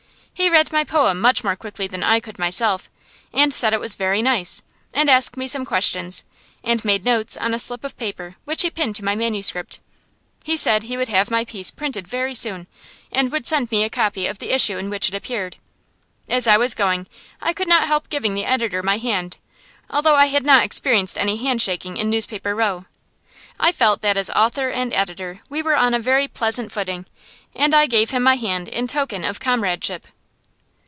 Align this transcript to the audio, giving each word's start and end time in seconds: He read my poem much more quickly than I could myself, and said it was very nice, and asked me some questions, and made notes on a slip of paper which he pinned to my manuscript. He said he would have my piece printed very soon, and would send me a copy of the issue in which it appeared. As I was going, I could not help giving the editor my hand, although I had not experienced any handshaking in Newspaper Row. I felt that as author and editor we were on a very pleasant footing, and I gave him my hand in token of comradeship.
He 0.33 0.49
read 0.49 0.71
my 0.73 0.83
poem 0.83 1.21
much 1.21 1.43
more 1.43 1.55
quickly 1.55 1.85
than 1.85 2.01
I 2.01 2.19
could 2.19 2.39
myself, 2.39 2.89
and 3.31 3.53
said 3.53 3.73
it 3.73 3.79
was 3.79 3.93
very 3.95 4.23
nice, 4.23 4.63
and 4.91 5.07
asked 5.07 5.37
me 5.37 5.47
some 5.47 5.65
questions, 5.65 6.23
and 6.63 6.83
made 6.83 7.05
notes 7.05 7.37
on 7.37 7.53
a 7.53 7.59
slip 7.59 7.83
of 7.83 7.95
paper 7.95 8.37
which 8.45 8.63
he 8.63 8.71
pinned 8.71 8.95
to 8.95 9.05
my 9.05 9.13
manuscript. 9.13 9.79
He 10.43 10.57
said 10.57 10.81
he 10.83 10.97
would 10.97 11.09
have 11.09 11.29
my 11.29 11.45
piece 11.45 11.69
printed 11.69 12.07
very 12.07 12.33
soon, 12.33 12.65
and 13.11 13.31
would 13.31 13.45
send 13.45 13.69
me 13.69 13.83
a 13.83 13.89
copy 13.91 14.25
of 14.25 14.39
the 14.39 14.49
issue 14.49 14.79
in 14.79 14.89
which 14.89 15.09
it 15.09 15.13
appeared. 15.13 15.57
As 16.27 16.47
I 16.47 16.57
was 16.57 16.73
going, 16.73 17.05
I 17.39 17.53
could 17.53 17.67
not 17.67 17.85
help 17.85 18.09
giving 18.09 18.33
the 18.33 18.45
editor 18.45 18.81
my 18.81 18.97
hand, 18.97 19.37
although 19.91 20.15
I 20.15 20.25
had 20.25 20.43
not 20.43 20.63
experienced 20.63 21.19
any 21.19 21.37
handshaking 21.37 21.97
in 21.97 22.09
Newspaper 22.09 22.55
Row. 22.55 22.85
I 23.59 23.71
felt 23.71 24.01
that 24.01 24.17
as 24.17 24.31
author 24.31 24.69
and 24.71 24.91
editor 24.91 25.41
we 25.49 25.61
were 25.61 25.75
on 25.75 25.93
a 25.93 25.99
very 25.99 26.27
pleasant 26.27 26.71
footing, 26.71 27.05
and 27.55 27.75
I 27.75 27.85
gave 27.85 28.09
him 28.09 28.23
my 28.23 28.37
hand 28.37 28.67
in 28.69 28.87
token 28.87 29.23
of 29.23 29.39
comradeship. 29.39 30.07